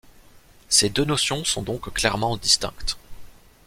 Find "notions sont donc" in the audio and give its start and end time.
1.05-1.93